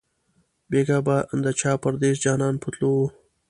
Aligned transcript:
بیګا 0.69 0.97
بیا 1.05 1.19
د 1.45 1.47
چا 1.59 1.71
پردېس 1.81 2.15
جانان 2.23 2.55
په 2.61 2.67
تلو 2.73 2.89
وو 2.95 3.07